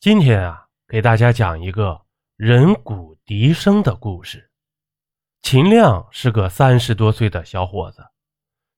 [0.00, 2.00] 今天啊，给大家讲一个
[2.34, 4.50] 人骨笛声的故事。
[5.42, 8.02] 秦亮是个三十多岁的小伙子，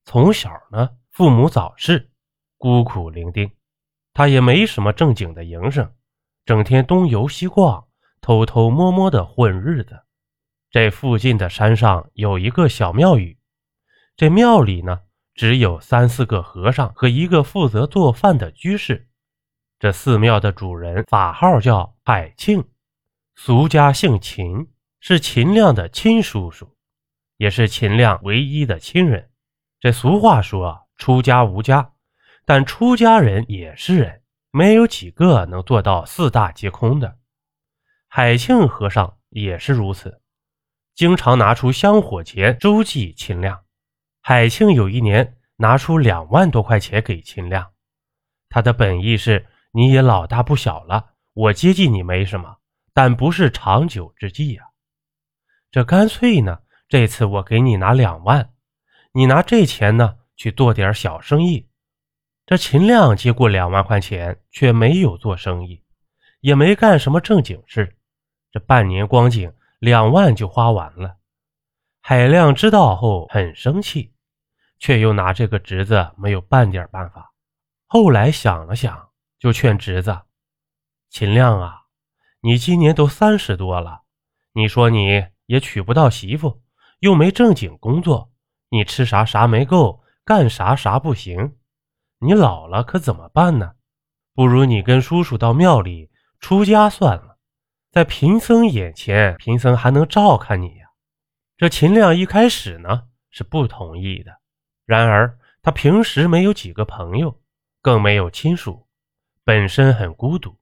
[0.04, 2.10] 从小呢，父母早逝，
[2.58, 3.52] 孤苦伶仃，
[4.12, 5.94] 他也没什么正经的营生，
[6.44, 7.86] 整天东游西逛，
[8.20, 10.02] 偷偷摸摸的混日子。
[10.72, 13.38] 这附近的山上有一个小庙宇，
[14.16, 15.02] 这庙里呢，
[15.34, 19.08] 只有三四个和尚和一个负责做饭的居士。
[19.82, 22.64] 这寺庙的主人法号叫海庆，
[23.34, 26.76] 俗家姓秦，是秦亮的亲叔叔，
[27.36, 29.28] 也是秦亮唯一的亲人。
[29.80, 31.94] 这俗话说“出家无家”，
[32.46, 37.18] 但出家人也是人，没有几个能做到四大皆空的。
[38.06, 40.20] 海庆和尚也是如此，
[40.94, 43.64] 经常拿出香火钱周济秦亮。
[44.20, 47.72] 海庆有一年拿出两万多块钱给秦亮，
[48.48, 49.48] 他的本意是。
[49.74, 52.58] 你也老大不小了，我接济你没什么，
[52.92, 54.64] 但不是长久之计呀。
[55.70, 58.52] 这干脆呢，这次我给你拿两万，
[59.12, 61.70] 你拿这钱呢去做点小生意。
[62.44, 65.82] 这秦亮接过两万块钱，却没有做生意，
[66.40, 67.96] 也没干什么正经事。
[68.50, 71.16] 这半年光景，两万就花完了。
[72.02, 74.12] 海亮知道后很生气，
[74.78, 77.32] 却又拿这个侄子没有半点办法。
[77.86, 79.11] 后来想了想。
[79.42, 80.20] 就劝侄子
[81.10, 81.86] 秦亮啊，
[82.42, 84.02] 你今年都三十多了，
[84.52, 86.62] 你说你也娶不到媳妇，
[87.00, 88.30] 又没正经工作，
[88.68, 91.56] 你吃啥啥没够，干啥啥不行，
[92.20, 93.72] 你老了可怎么办呢？
[94.32, 97.38] 不如你跟叔叔到庙里出家算了，
[97.90, 100.86] 在贫僧眼前，贫僧还能照看你呀。
[101.56, 104.38] 这秦亮一开始呢是不同意的，
[104.86, 107.42] 然而他平时没有几个朋友，
[107.80, 108.86] 更没有亲属。
[109.44, 110.56] 本身很孤独，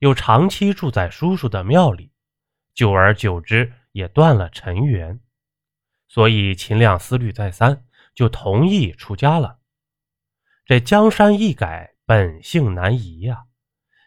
[0.00, 2.12] 又长期住在叔叔的庙里，
[2.74, 5.18] 久而久之也断了尘缘，
[6.08, 9.60] 所以秦亮思虑再三，就同意出家了。
[10.66, 13.44] 这江山易改，本性难移呀！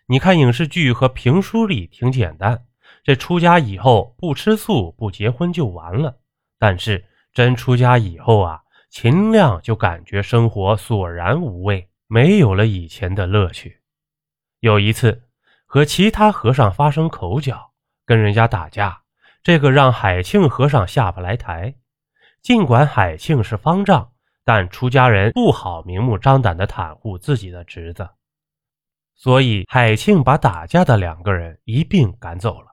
[0.05, 2.65] 你看影视剧和评书里挺简单，
[3.03, 6.19] 这出家以后不吃素、不结婚就完了。
[6.59, 7.03] 但是
[7.33, 13.80] 真出家以后啊，秦亮就感觉生活索然无味，没有了以前的乐趣。
[14.61, 15.23] 有一次，
[15.65, 17.71] 和其他和尚发生口角，
[18.05, 19.01] 跟人家打架，
[19.41, 21.73] 这个让海庆和尚下不来台。
[22.43, 24.11] 尽管海庆是方丈，
[24.45, 28.07] 但出家人不好明目张胆地袒护自己的侄子，
[29.15, 32.67] 所以海庆把打架的两个人一并赶走了。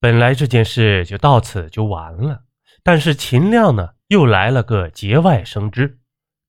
[0.00, 2.42] 本来这件事就到此就完了，
[2.82, 6.00] 但是秦亮呢，又来了个节外生枝。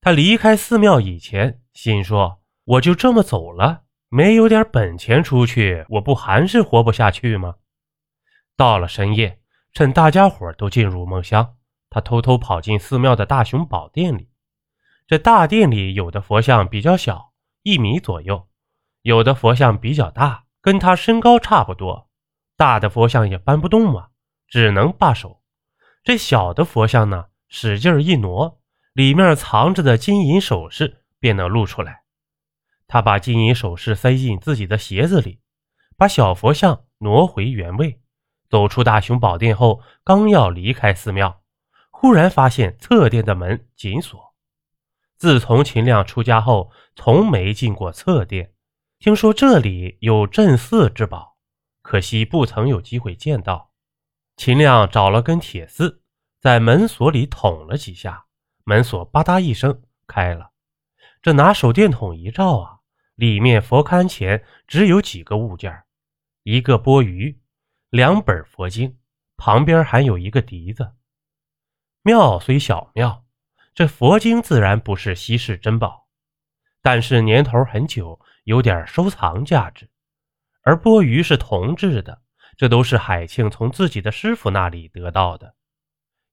[0.01, 3.83] 他离开寺庙以前，心说：“我就这么走了。”
[4.13, 7.55] 没有点本钱出去，我不还是活不下去吗？
[8.57, 9.39] 到了深夜，
[9.71, 11.55] 趁大家伙都进入梦乡，
[11.89, 14.29] 他偷偷跑进寺庙的大雄宝殿里。
[15.07, 17.31] 这大殿里有的佛像比较小，
[17.63, 18.49] 一米左右；
[19.01, 22.09] 有的佛像比较大，跟他身高差不多。
[22.57, 24.09] 大的佛像也搬不动啊，
[24.49, 25.41] 只能罢手。
[26.03, 28.59] 这小的佛像呢，使劲一挪，
[28.91, 32.00] 里面藏着的金银首饰便能露出来。
[32.93, 35.39] 他把金银首饰塞进自己的鞋子里，
[35.95, 38.01] 把小佛像挪回原位。
[38.49, 41.41] 走出大雄宝殿后，刚要离开寺庙，
[41.89, 44.35] 忽然发现侧殿的门紧锁。
[45.15, 48.51] 自从秦亮出家后，从没进过侧殿。
[48.99, 51.37] 听说这里有镇寺之宝，
[51.81, 53.71] 可惜不曾有机会见到。
[54.35, 56.01] 秦亮找了根铁丝，
[56.41, 58.25] 在门锁里捅了几下，
[58.65, 60.51] 门锁吧嗒一声开了。
[61.21, 62.79] 这拿手电筒一照啊！
[63.21, 65.83] 里面佛龛前只有几个物件
[66.41, 67.37] 一个钵盂，
[67.91, 68.97] 两本佛经，
[69.37, 70.93] 旁边还有一个笛子。
[72.01, 73.23] 庙虽小庙，
[73.75, 76.07] 这佛经自然不是稀世珍宝，
[76.81, 79.87] 但是年头很久，有点收藏价值。
[80.63, 82.23] 而钵盂是铜制的，
[82.57, 85.53] 这都是海庆从自己的师傅那里得到的。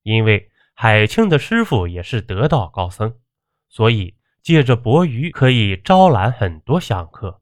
[0.01, 3.19] 因为海庆的师傅也是得道高僧，
[3.67, 4.18] 所以。
[4.41, 7.41] 借着钵盂可以招揽很多香客，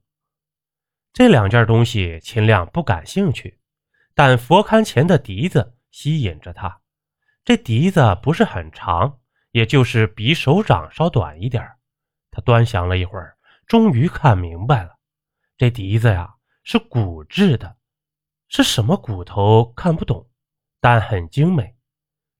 [1.12, 3.58] 这两件东西秦亮不感兴趣，
[4.14, 6.80] 但佛龛前的笛子吸引着他。
[7.44, 9.20] 这笛子不是很长，
[9.52, 11.66] 也就是比手掌稍短一点。
[12.30, 13.36] 他端详了一会儿，
[13.66, 14.96] 终于看明白了，
[15.56, 17.76] 这笛子呀是骨制的，
[18.48, 20.28] 是什么骨头看不懂，
[20.80, 21.74] 但很精美。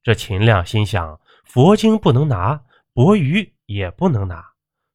[0.02, 2.62] 这秦亮心想：佛经不能拿，
[2.93, 4.44] 钵盂也不能拿。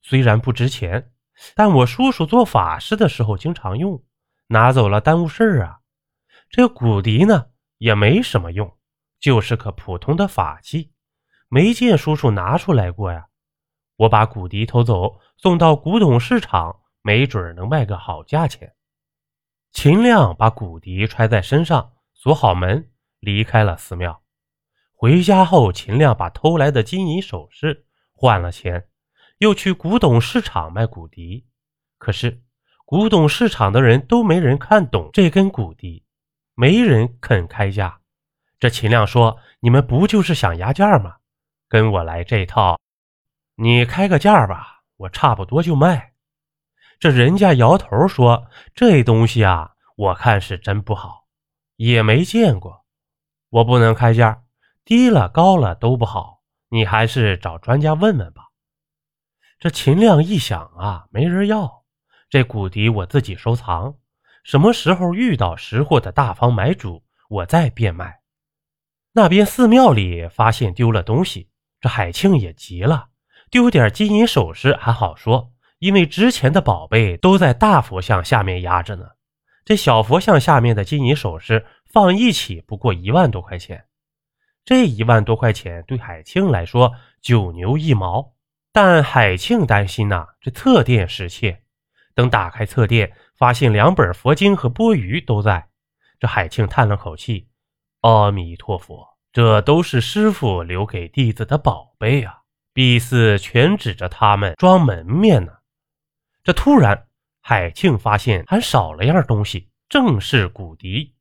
[0.02, 1.12] 虽然不值钱，
[1.54, 4.02] 但我叔叔做法事的时候经常用，
[4.48, 5.78] 拿走了耽误事儿啊。
[6.50, 7.46] 这骨笛呢
[7.78, 8.76] 也没什么用，
[9.20, 10.92] 就是个普通的法器，
[11.48, 13.28] 没见叔叔拿出来过呀。
[13.96, 18.74] 我把骨笛偷走，送到古董市场，没准能卖个好价钱。
[19.70, 22.90] 秦亮把骨笛揣在身上，锁好门，
[23.20, 24.22] 离开了寺庙。
[24.92, 28.88] 回家后，秦亮把偷来的金银首饰换了钱，
[29.38, 31.46] 又去古董市场卖骨笛。
[31.98, 32.42] 可是，
[32.84, 36.04] 古董市场的人都没人看懂这根骨笛，
[36.54, 38.00] 没人肯开价。
[38.60, 41.16] 这秦亮说：“你们不就是想压价吗？
[41.68, 42.78] 跟我来这套，
[43.56, 46.12] 你开个价吧，我差不多就卖。”
[47.00, 51.26] 这人家摇头说：“这东西啊，我看是真不好，
[51.76, 52.84] 也没见过，
[53.50, 54.42] 我不能开价。”
[54.86, 56.33] 低了高了都不好，
[56.74, 58.48] 你还是找专家问问吧。
[59.60, 61.84] 这秦亮一想啊，没人要
[62.28, 63.94] 这骨笛，我自己收藏，
[64.42, 68.22] 什么时候遇到识货的大方买主，我再变卖。
[69.12, 71.48] 那边寺庙里发现丢了东西，
[71.80, 73.10] 这海庆也急了，
[73.52, 79.06] 丢点金银首饰还好说，因为之前的宝贝都在大佛像下面压着呢，
[79.64, 83.84] 这小佛像下面的金银首饰放一起不过一万多块钱。
[84.64, 88.34] 这一万多块钱对海庆来说九牛一毛，
[88.72, 91.62] 但海庆担心呐，这侧殿失窃。
[92.14, 95.68] 等打开侧殿，发现两本佛经和钵盂都在。
[96.18, 97.48] 这海庆叹了口气
[98.02, 105.52] ：“阿弥陀佛，这都是师傅留给弟子的宝贝啊，必似全指着他们装门面呢。”
[106.42, 107.08] 这突然，
[107.42, 111.16] 海庆发现还少了样东西，正是骨笛。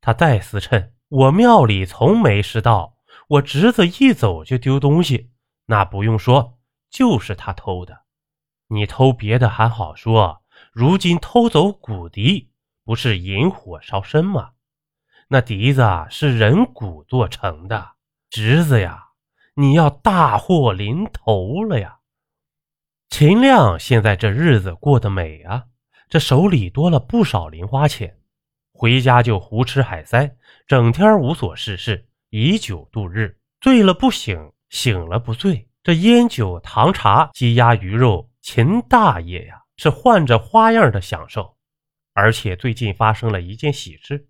[0.00, 0.90] 他再思忖。
[1.10, 2.96] 我庙里从没失盗，
[3.26, 5.32] 我侄子一走就丢东西，
[5.66, 8.02] 那不用说，就是他偷的。
[8.68, 12.52] 你偷别的还好说，如今偷走骨笛，
[12.84, 14.52] 不是引火烧身吗？
[15.26, 17.94] 那笛子是人骨做成的，
[18.30, 19.08] 侄子呀，
[19.54, 21.98] 你要大祸临头了呀！
[23.08, 25.64] 秦亮现在这日子过得美啊，
[26.08, 28.19] 这手里多了不少零花钱。
[28.80, 33.36] 回家就胡吃海塞，整天无所事事，以酒度日。
[33.60, 35.68] 醉了不醒，醒了不醉。
[35.82, 41.58] 这烟酒糖茶、鸡鸭鱼肉，秦大爷呀是换着花样的享受。
[42.14, 44.28] 而且最近发生了一件喜事，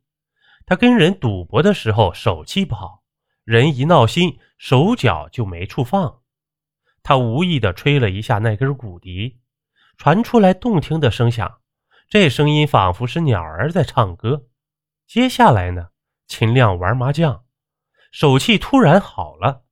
[0.67, 3.05] 他跟人赌博的时候手气不好，
[3.45, 6.23] 人一闹心，手脚就没处放。
[7.05, 9.39] 他无意的吹了一下那根骨笛，
[9.97, 11.60] 传出来动听的声响。
[12.11, 14.49] 这声音仿佛是鸟儿在唱歌。
[15.07, 15.91] 接下来呢，
[16.27, 17.45] 秦亮玩麻将，
[18.11, 19.63] 手气突然好了，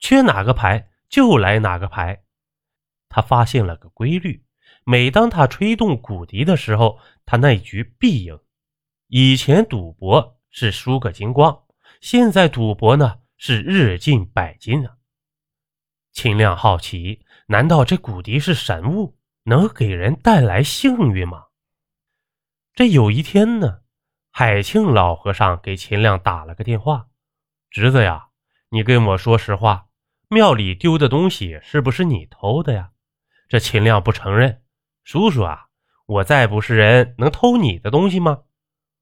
[0.00, 2.24] 缺哪个牌就来哪个牌。
[3.08, 4.44] 他发现了个规律：
[4.82, 8.36] 每当他吹动骨笛的时候，他那局必赢。
[9.06, 11.62] 以前赌博是输个精光，
[12.00, 14.96] 现在赌博呢是日进百进啊。
[16.10, 21.44] 秦亮好奇，难道这骨笛是神物，能给人带来幸运吗？
[22.74, 23.82] 这有一天呢，
[24.32, 27.06] 海庆老和尚给秦亮打了个电话
[27.70, 28.30] ：“侄子呀，
[28.70, 29.86] 你跟我说实话，
[30.28, 32.90] 庙里丢的东西是不是你偷的呀？”
[33.46, 34.64] 这秦亮不承认
[35.04, 35.66] ：“叔叔啊，
[36.06, 38.42] 我再不是人，能偷你的东西吗？”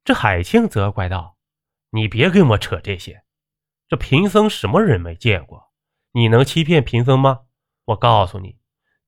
[0.04, 1.38] 这海庆责怪道
[1.92, 3.22] ：“你别跟我扯这些，
[3.88, 5.72] 这贫僧什么人没见过？
[6.12, 7.44] 你能欺骗贫僧吗？
[7.86, 8.58] 我告诉你，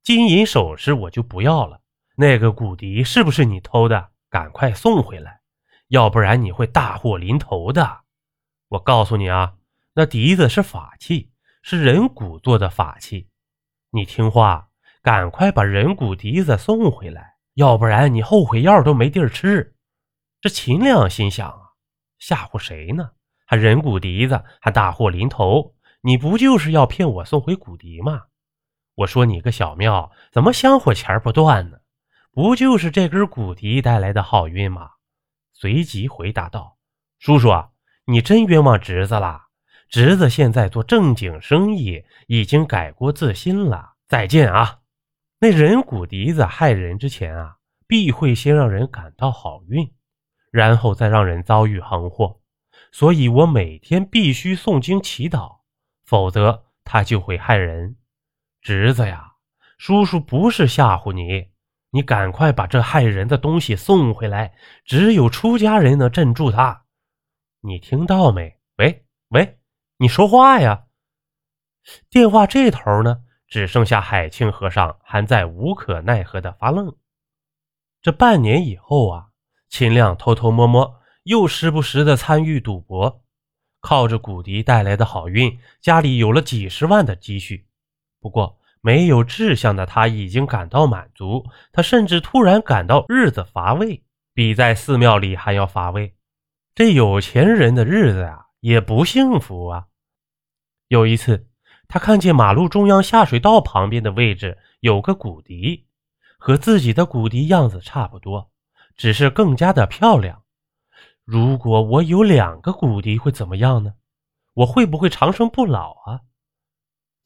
[0.02, 1.82] 金银首饰我就不要了，
[2.16, 5.42] 那个骨笛是不是你偷的？”赶快送回来，
[5.86, 8.00] 要不然你会大祸临头的。
[8.66, 9.54] 我告诉你啊，
[9.94, 11.30] 那笛子是法器，
[11.62, 13.28] 是人骨做的法器。
[13.90, 14.70] 你听话，
[15.02, 19.76] 赶快把人骨笛子送回来，要不然你后悔药都没地儿吃。
[20.40, 21.70] 这秦亮心想啊，
[22.18, 23.12] 吓唬谁呢？
[23.46, 25.76] 还人骨笛子，还大祸临头？
[26.00, 28.22] 你不就是要骗我送回骨笛吗？
[28.96, 31.78] 我说你个小庙，怎么香火钱不断呢？
[32.34, 34.90] 不就是这根骨笛带来的好运吗？
[35.52, 36.78] 随即回答道
[37.20, 37.48] ：“叔叔，
[38.06, 39.42] 你真冤枉侄子了。
[39.88, 43.92] 侄子现在做正经生意，已经改过自新了。
[44.08, 44.80] 再见啊！
[45.38, 49.94] 那人骨笛子害人之前啊，必会先让人感到好运，
[50.50, 52.40] 然后再让人遭遇横祸。
[52.90, 55.60] 所以我每天必须诵经祈祷，
[56.04, 57.96] 否则他就会害人。
[58.60, 59.34] 侄子呀，
[59.78, 61.50] 叔叔不是吓唬你。”
[61.94, 66.86] 你赶快把这害人的东西送回来，只有出家人能镇住他。
[67.60, 68.58] 你听到没？
[68.78, 69.60] 喂喂，
[69.98, 70.86] 你说话呀！
[72.10, 76.96] 电话这头呢，只剩下海清和尚还在无可奈何的发愣。
[78.02, 79.28] 这半年以后啊，
[79.68, 83.22] 秦亮偷偷摸摸，又时不时的参与赌博，
[83.78, 87.68] 靠着古笛带来的好运，家里有了几十万的积蓄。
[88.18, 96.14] 不过，没有志向的他已经感到满足，他甚至突然感到日子乏味，比在寺庙里还要乏味。
[96.74, 99.86] 这有钱人的日子啊，也不幸福啊。
[100.88, 101.48] 有一次，
[101.88, 105.86] 他看见马路中央下水道旁边的位置有个古笛，
[106.36, 108.50] 和自己的古笛样子差不多，
[108.98, 110.42] 只是更加的漂亮。
[111.24, 113.94] 如果我有两个古笛会怎么样呢？
[114.52, 116.20] 我会不会长生不老啊？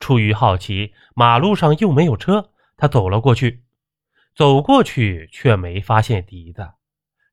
[0.00, 3.64] 出于好奇，马路上又没有车，他走了过去。
[4.34, 6.70] 走过去却没发现笛子，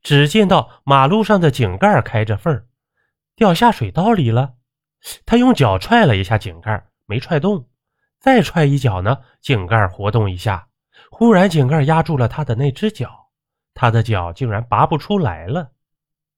[0.02, 2.66] 只见到马路上的井盖开着缝，
[3.36, 4.56] 掉下水道里了。
[5.26, 7.70] 他用脚踹了一下井盖，没踹动，
[8.20, 10.68] 再踹一脚呢，井盖活动一下。
[11.12, 13.30] 忽然，井盖压住了他的那只脚，
[13.76, 15.74] 他的脚竟然拔不出来了。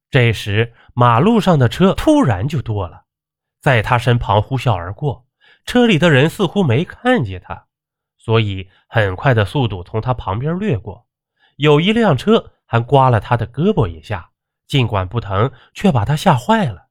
[0.10, 3.06] 这时，马路上的车突然就多了，
[3.62, 5.27] 在他身旁呼啸而过。
[5.68, 7.68] 车里的人似乎没看见他，
[8.18, 11.06] 所以很快的速度从他旁边掠过。
[11.58, 14.32] 有一辆车还刮了他的胳膊一下，
[14.66, 16.88] 尽管不疼，却把他吓坏了。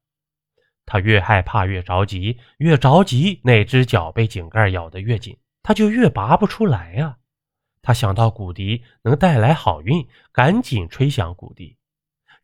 [0.85, 7.17] 他越害怕越着急，越着急，那只脚被井盖咬得越紧，他就越拔不出来呀。
[7.81, 11.79] 他想到骨笛能带来好运，赶紧吹响骨笛。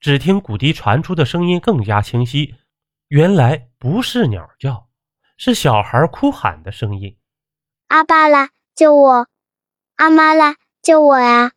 [0.01, 2.55] 只听骨笛传出的声音更加清晰，
[3.09, 4.89] 原来不是鸟叫。
[5.45, 7.17] 是小孩哭喊的声音
[7.91, 9.27] ：“阿爸啦，救我！
[9.97, 11.51] 阿妈啦，救我呀！”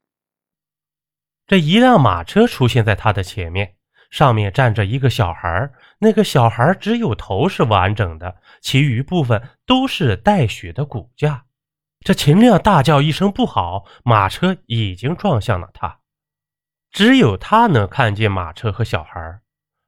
[1.46, 3.76] 这一辆马车出现在他的前面，
[4.10, 5.72] 上面站着一个小孩。
[6.00, 11.46] 那个小孩只有头是完整的，其余部分都是带血的骨架。
[12.00, 16.00] 这秦亮大叫一声：“不好！”马车已经撞向了他。
[16.90, 19.42] 只有他能看见马车和小孩。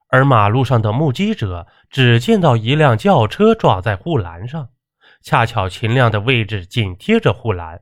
[0.09, 4.69] 而马路上的目击者只见到一辆轿车撞在护栏上，
[5.21, 7.81] 恰巧秦亮的位置紧贴着护栏。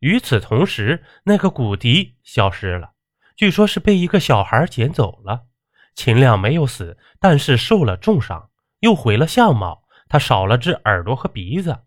[0.00, 2.90] 与此同时，那个骨笛消失了，
[3.36, 5.46] 据说是被一个小孩捡走了。
[5.94, 8.50] 秦亮没有死，但是受了重伤，
[8.80, 11.78] 又毁了相貌，他少了只耳朵和鼻子。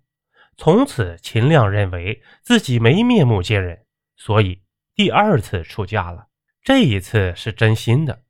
[0.58, 4.64] 从此，秦亮认为自己没面目见人，所以
[4.96, 6.28] 第二次出嫁了。
[6.64, 8.24] 这一次是真心的。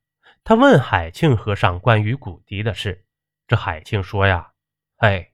[0.48, 3.04] 他问海庆和尚关于古笛的事，
[3.46, 4.52] 这海庆说呀
[4.96, 5.32] ：“哎，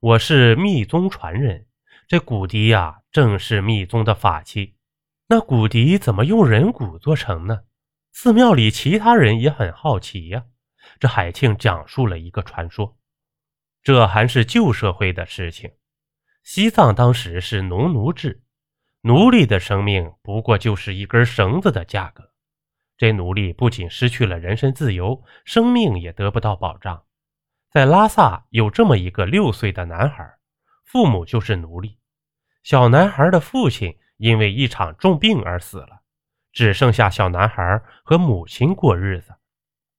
[0.00, 1.66] 我是密宗传人，
[2.08, 4.74] 这古笛呀，正是密宗的法器。
[5.28, 7.64] 那古笛怎么用人骨做成呢？
[8.12, 10.44] 寺庙里其他人也很好奇呀。”
[10.98, 12.96] 这海庆讲述了一个传说，
[13.82, 15.70] 这还是旧社会的事情。
[16.42, 18.42] 西藏当时是农奴制，
[19.02, 22.32] 奴隶的生命不过就是一根绳子的价格。
[22.96, 27.02] 这奴隶不仅失去了人身自由，生命也得不到保障。
[27.70, 30.38] 在拉萨有这么一个六岁的男孩，
[30.84, 31.98] 父母就是奴隶。
[32.62, 36.00] 小男孩的父亲因为一场重病而死了，
[36.52, 39.34] 只剩下小男孩和母亲过日子。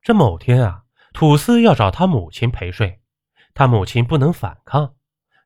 [0.02, 3.02] 这某天啊，土司要找他母亲陪睡，
[3.54, 4.96] 他母亲不能反抗。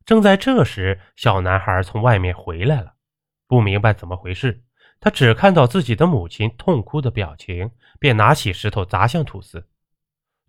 [0.06, 2.94] 正在这时，小男孩从外面回来了，
[3.48, 4.64] 不明白怎么回事。
[5.02, 9.68] 他只看到自己的母亲痛哭的表情，便拿起石头砸向土司。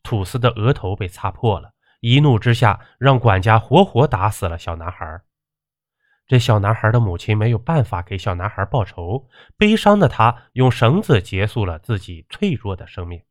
[0.03, 5.23] 土司的额头被擦破了，一怒之下让管家活活打死了小男孩。
[6.27, 13.23] 这小男孩的母亲没有办法给小男孩报仇，悲伤的他用绳子结束了自己脆弱的生命。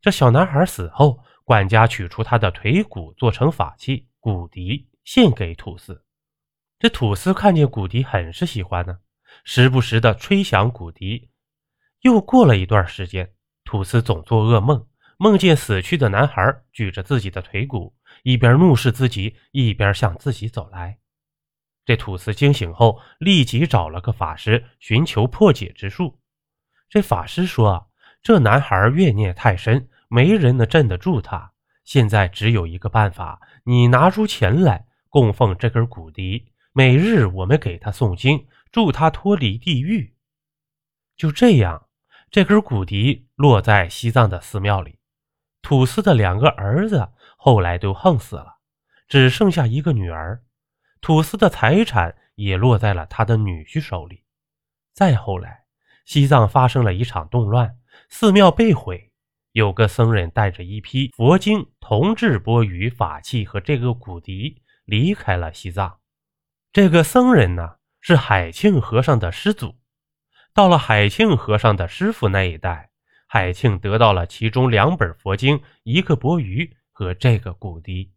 [0.00, 6.04] 这小男孩死后，管家取出他的腿骨做成法器骨笛，献给土司。
[6.80, 8.98] 这土司看见骨笛，很是喜欢呢。
[9.44, 11.30] 时不时的吹响骨笛。
[12.00, 13.32] 又过了一段时间，
[13.64, 14.86] 土司总做噩梦，
[15.18, 20.98] 梦见死去的男孩举着自己的腿骨，一边怒视自己，一边向自己走来。
[21.84, 26.18] 这土司惊醒后，立即找了个法师寻求破解之术。
[26.88, 27.90] 这法师说
[28.22, 31.52] ：“这男孩怨念太深，没人能镇得住他。
[31.84, 40.16] 现在只有一个办法，你拿出钱来供奉这根骨笛，每日我们给他诵经。”助他脱离地狱。
[41.16, 41.86] 就这样，
[42.28, 44.98] 这根骨笛落在西藏的寺庙里。
[45.62, 48.56] 土司的两个儿子后来都横死了，
[49.06, 50.42] 只剩下一个女儿。
[51.00, 54.24] 土司的财产也落在了他的女婿手里。
[54.92, 55.66] 再后来，
[56.04, 57.78] 西藏发生了一场动乱，
[58.08, 59.12] 寺庙被毁。
[59.52, 66.00] 有个僧人带着一批佛经、铜制钵盂法器和这个骨笛离开了西藏。
[66.72, 67.76] 这个僧人呢？
[68.06, 69.76] 是海庆和尚的师祖，
[70.52, 72.90] 到了海庆和尚的师傅那一代，
[73.26, 78.12] 海庆得到了其中两本佛经、一个钵盂和这个骨笛。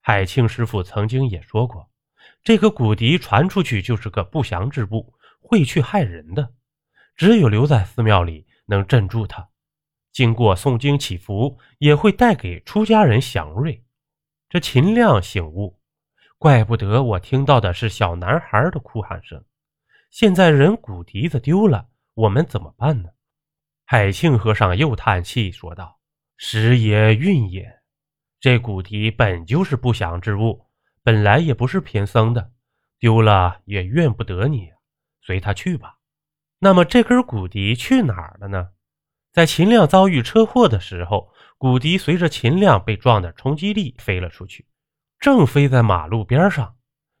[0.00, 1.88] 海庆师傅曾经也说过，
[2.42, 6.54] 这个骨笛传出去就是个不祥之物，会去害人的。
[7.14, 9.50] 只有留在寺庙里能镇住它，
[10.10, 13.84] 经过诵经祈福，也会带给出家人祥瑞。
[14.48, 15.78] 这秦亮醒悟，
[16.42, 19.44] 怪不得我听到的是小男孩的哭喊声。
[20.10, 23.10] 现在人骨笛子丢了，我们怎么办呢？
[23.84, 26.00] 海庆和尚又叹气说道
[26.36, 27.72] ：“时也运也。”
[28.42, 30.66] 这骨笛本就是不祥之物，
[31.04, 32.50] 本来也不是贫僧的，
[32.98, 34.68] 丢了也怨不得你，
[35.20, 35.98] 随他去吧。
[36.58, 38.70] 那么这根骨笛去哪儿了呢？
[39.30, 44.66] 在秦亮遭遇车祸的时候，骨笛随着秦亮被撞的冲击力飞了出去，
[45.22, 46.76] 正飞在马路边上。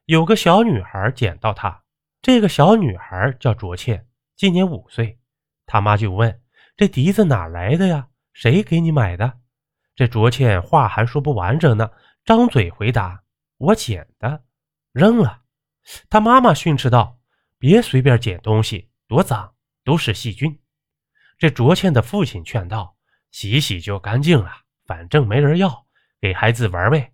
[0.06, 1.84] 有个小女孩捡到它，
[2.20, 5.20] 这个小女孩叫卓倩，今年五岁。
[5.66, 6.42] 他妈就问
[6.76, 8.08] ：“这笛子哪来的呀？
[8.32, 9.38] 谁给你买的？”
[9.94, 11.92] 这卓倩话还说不完整呢，
[12.24, 13.22] 张嘴回答
[13.56, 14.42] ：“我捡的，
[14.90, 15.42] 扔了。”
[16.10, 17.20] 他妈妈训斥道
[17.56, 19.54] ：“别随便捡东西，多脏，
[19.84, 20.58] 都是细菌。”
[21.38, 22.96] 这卓倩的父亲劝道
[23.30, 24.50] ：“洗洗就干净了，
[24.86, 25.86] 反正没人要，
[26.20, 27.10] 给孩子玩呗。”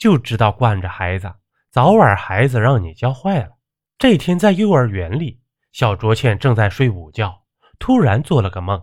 [0.00, 1.30] 就知道惯着孩子，
[1.70, 3.58] 早晚孩子让你教坏了。
[3.98, 5.42] 这天在幼儿园里，
[5.72, 7.44] 小卓倩正在睡午觉，
[7.78, 8.82] 突然做了个梦，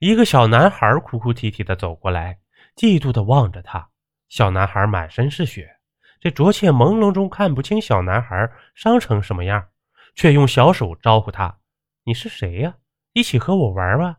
[0.00, 2.38] 一个小男孩哭哭啼啼的走过来。
[2.76, 3.88] 嫉妒的望着他，
[4.28, 5.78] 小男孩满身是血。
[6.20, 9.68] 这卓倩朦胧中看不清小男孩伤成什么样，
[10.14, 11.56] 却用小手招呼他
[12.04, 12.74] ：“你是谁呀？
[13.14, 14.18] 一起和我玩吧。”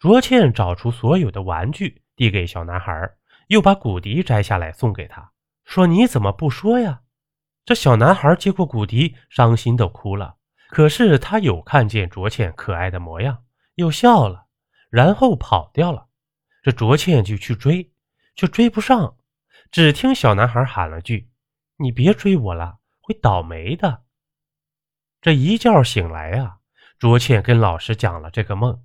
[0.00, 3.10] 卓倩找出所有的玩具递给小男孩，
[3.48, 5.32] 又把骨笛摘下来送给他，
[5.64, 7.02] 说：“你怎么不说呀？”
[7.64, 10.36] 这小男孩接过骨笛，伤心的哭了。
[10.68, 13.44] 可是他有看见卓倩可爱的模样，
[13.76, 14.46] 又笑了，
[14.90, 16.08] 然后跑掉了。
[16.62, 17.92] 这卓倩就去追，
[18.34, 19.16] 却追不上，
[19.70, 21.30] 只听小男孩喊了句
[21.78, 24.02] ：“你别追我了，会倒霉的。”
[25.22, 26.58] 这一觉醒来啊，
[26.98, 28.84] 卓倩跟老师讲了这个梦。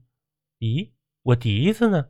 [0.59, 0.91] 咦，
[1.23, 2.09] 我笛子呢？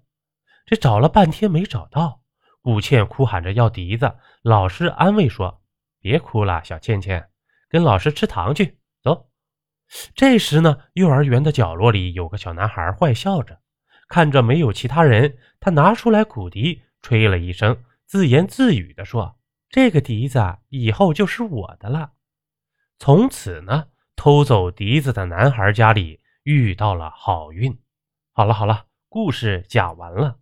[0.66, 2.22] 这找了半天没找到，
[2.62, 4.18] 古倩哭喊着要笛子。
[4.50, 5.62] 老师安慰说
[6.02, 7.30] ：“别哭了，小倩倩，
[7.70, 9.30] 跟老师吃糖去，走。”
[10.16, 13.60] 这时呢，幼儿园的角落里有个小男孩坏笑着。
[14.08, 19.38] 看着没有其他人，他拿出来骨笛，吹了一声，自言自语地说
[19.70, 22.14] ：“这个笛子以后就是我的了。”
[22.98, 23.86] 从此呢，
[24.16, 27.78] 偷走笛子的男孩家里遇到了好运。
[28.34, 30.40] 好了好了，故事讲完了。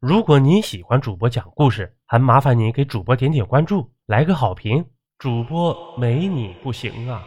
[0.00, 4.84] 如果您喜欢主播讲故事，还麻烦你给主播点点关注，来个好评。
[5.18, 7.26] 主播没你不行啊！